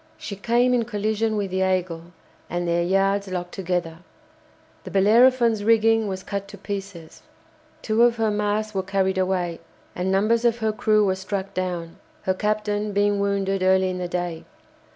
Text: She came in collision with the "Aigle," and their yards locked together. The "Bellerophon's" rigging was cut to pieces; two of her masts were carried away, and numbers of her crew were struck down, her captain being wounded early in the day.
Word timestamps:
She 0.17 0.35
came 0.35 0.73
in 0.73 0.85
collision 0.85 1.37
with 1.37 1.51
the 1.51 1.59
"Aigle," 1.59 2.11
and 2.49 2.67
their 2.67 2.81
yards 2.81 3.27
locked 3.27 3.51
together. 3.51 3.99
The 4.83 4.89
"Bellerophon's" 4.89 5.63
rigging 5.63 6.07
was 6.07 6.23
cut 6.23 6.47
to 6.47 6.57
pieces; 6.57 7.21
two 7.83 8.01
of 8.01 8.15
her 8.15 8.31
masts 8.31 8.73
were 8.73 8.81
carried 8.81 9.19
away, 9.19 9.59
and 9.95 10.11
numbers 10.11 10.43
of 10.43 10.57
her 10.57 10.71
crew 10.71 11.05
were 11.05 11.13
struck 11.13 11.53
down, 11.53 11.97
her 12.23 12.33
captain 12.33 12.93
being 12.93 13.19
wounded 13.19 13.61
early 13.61 13.91
in 13.91 13.99
the 13.99 14.07
day. 14.07 14.43